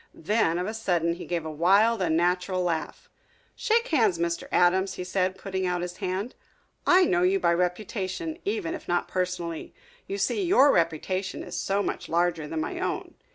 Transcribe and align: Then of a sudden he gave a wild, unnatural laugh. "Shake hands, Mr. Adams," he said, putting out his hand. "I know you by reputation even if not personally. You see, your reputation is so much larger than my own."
Then 0.15 0.57
of 0.57 0.65
a 0.65 0.73
sudden 0.73 1.13
he 1.13 1.27
gave 1.27 1.45
a 1.45 1.51
wild, 1.51 2.01
unnatural 2.01 2.63
laugh. 2.63 3.07
"Shake 3.55 3.89
hands, 3.89 4.17
Mr. 4.17 4.47
Adams," 4.51 4.95
he 4.95 5.03
said, 5.03 5.37
putting 5.37 5.67
out 5.67 5.83
his 5.83 5.97
hand. 5.97 6.33
"I 6.87 7.05
know 7.05 7.21
you 7.21 7.39
by 7.39 7.53
reputation 7.53 8.39
even 8.43 8.73
if 8.73 8.87
not 8.87 9.07
personally. 9.07 9.75
You 10.07 10.17
see, 10.17 10.41
your 10.43 10.71
reputation 10.71 11.43
is 11.43 11.55
so 11.55 11.83
much 11.83 12.09
larger 12.09 12.47
than 12.47 12.61
my 12.61 12.79
own." 12.79 13.13